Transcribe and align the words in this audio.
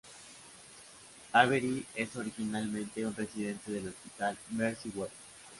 Avery 1.35 1.85
es 1.93 2.15
originalmente 2.15 3.05
un 3.05 3.15
residente 3.15 3.71
del 3.71 3.89
Hospital 3.89 4.35
Mercy 4.49 4.89
West. 4.95 5.13